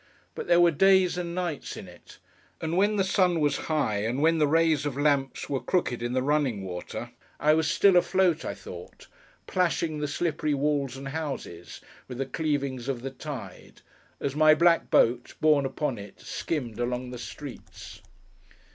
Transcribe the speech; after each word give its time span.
But 0.33 0.47
there 0.47 0.59
were 0.59 0.71
days 0.71 1.15
and 1.15 1.35
nights 1.35 1.77
in 1.77 1.87
it; 1.87 2.17
and 2.59 2.75
when 2.75 2.95
the 2.95 3.03
sun 3.03 3.39
was 3.39 3.57
high, 3.69 3.97
and 3.99 4.19
when 4.19 4.39
the 4.39 4.47
rays 4.47 4.83
of 4.83 4.97
lamps 4.97 5.47
were 5.47 5.59
crooked 5.61 6.01
in 6.01 6.13
the 6.13 6.23
running 6.23 6.63
water, 6.63 7.11
I 7.39 7.53
was 7.53 7.69
still 7.69 7.95
afloat, 7.95 8.43
I 8.43 8.55
thought: 8.55 9.05
plashing 9.45 9.99
the 9.99 10.07
slippery 10.07 10.55
walls 10.55 10.97
and 10.97 11.09
houses 11.09 11.81
with 12.07 12.17
the 12.17 12.25
cleavings 12.25 12.87
of 12.87 13.03
the 13.03 13.11
tide, 13.11 13.81
as 14.19 14.35
my 14.35 14.55
black 14.55 14.89
boat, 14.89 15.35
borne 15.39 15.67
upon 15.67 15.99
it, 15.99 16.19
skimmed 16.19 16.79
along 16.79 17.11
the 17.11 17.19
streets. 17.19 18.01